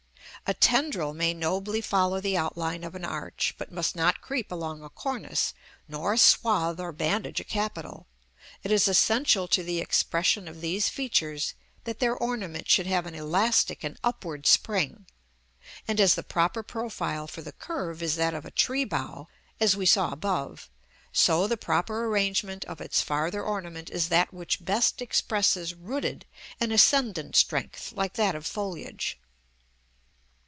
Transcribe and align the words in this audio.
A 0.47 0.55
tendril 0.55 1.13
may 1.13 1.33
nobly 1.35 1.79
follow 1.81 2.19
the 2.19 2.35
outline 2.35 2.83
of 2.83 2.93
an 2.95 3.05
arch, 3.05 3.53
but 3.59 3.71
must 3.71 3.95
not 3.95 4.19
creep 4.21 4.51
along 4.51 4.81
a 4.81 4.89
cornice, 4.89 5.53
nor 5.87 6.17
swathe 6.17 6.77
or 6.79 6.91
bandage 6.91 7.39
a 7.39 7.43
capital; 7.45 8.07
it 8.63 8.69
is 8.71 8.87
essential 8.89 9.47
to 9.47 9.61
the 9.63 9.79
expression 9.79 10.47
of 10.49 10.59
these 10.59 10.89
features 10.89 11.53
that 11.85 11.99
their 11.99 12.15
ornament 12.15 12.67
should 12.69 12.87
have 12.87 13.05
an 13.05 13.13
elastic 13.15 13.81
and 13.85 13.97
upward 14.03 14.45
spring; 14.47 15.05
and 15.87 16.01
as 16.01 16.15
the 16.15 16.23
proper 16.23 16.63
profile 16.63 17.27
for 17.27 17.41
the 17.43 17.53
curve 17.53 18.01
is 18.03 18.15
that 18.17 18.33
of 18.33 18.43
a 18.43 18.51
tree 18.51 18.83
bough, 18.83 19.27
as 19.61 19.77
we 19.77 19.85
saw 19.85 20.11
above, 20.11 20.69
so 21.13 21.45
the 21.47 21.55
proper 21.55 22.05
arrangement 22.07 22.65
of 22.65 22.81
its 22.81 22.99
farther 23.01 23.43
ornament 23.43 23.89
is 23.91 24.09
that 24.09 24.33
which 24.33 24.65
best 24.65 25.01
expresses 25.03 25.73
rooted 25.75 26.25
and 26.59 26.73
ascendant 26.73 27.35
strength 27.37 27.93
like 27.93 28.15
that 28.15 28.33
of 28.35 28.45
foliage. 28.47 29.17